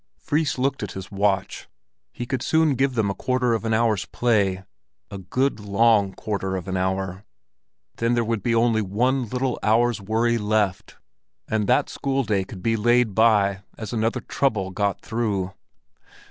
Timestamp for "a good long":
5.11-6.11